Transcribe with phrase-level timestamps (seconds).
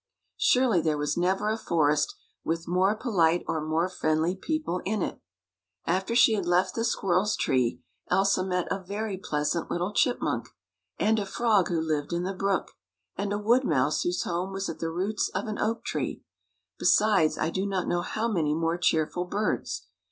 [0.39, 5.21] Surely there was never a forest with more polite or more friendly people in it.
[5.85, 10.47] After she had left the squirrel's tree, Elsa met a very pleasant little chipmunk,
[10.97, 12.71] and a frog who lived in the brook,
[13.15, 16.23] and a wood mouse whose home was at the roots of an oak tree,
[16.79, 19.85] besides I do not know how many more cheerful birds.